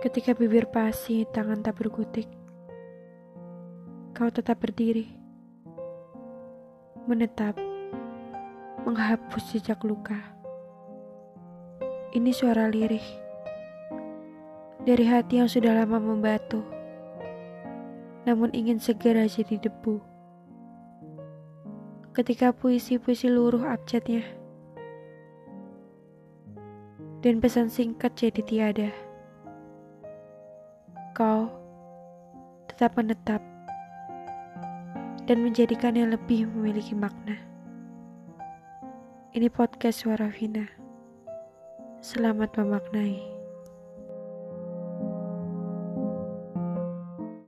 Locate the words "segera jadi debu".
18.80-20.00